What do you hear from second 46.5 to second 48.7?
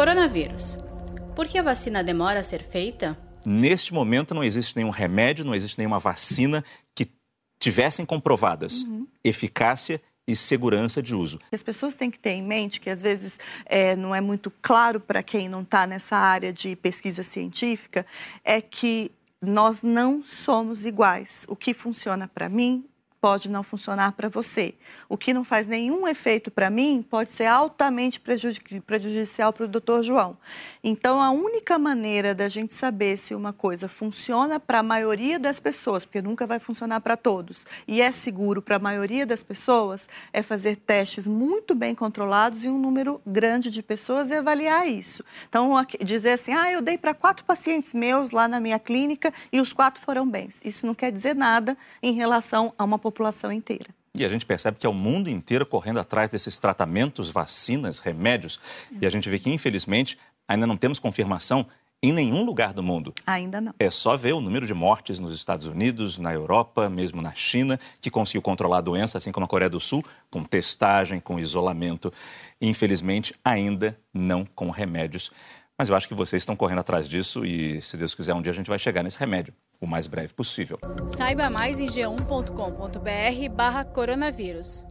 ah, eu dei para quatro pacientes meus lá na